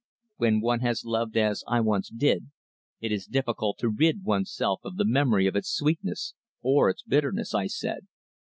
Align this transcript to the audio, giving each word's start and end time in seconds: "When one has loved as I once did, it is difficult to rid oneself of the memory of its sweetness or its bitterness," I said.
"When 0.37 0.61
one 0.61 0.79
has 0.79 1.05
loved 1.05 1.37
as 1.37 1.63
I 1.67 1.79
once 1.79 2.09
did, 2.09 2.49
it 3.01 3.11
is 3.11 3.27
difficult 3.27 3.77
to 3.77 3.89
rid 3.89 4.23
oneself 4.23 4.79
of 4.83 4.95
the 4.97 5.05
memory 5.05 5.45
of 5.45 5.55
its 5.55 5.69
sweetness 5.71 6.33
or 6.63 6.89
its 6.89 7.03
bitterness," 7.03 7.53
I 7.53 7.67
said. 7.67 8.07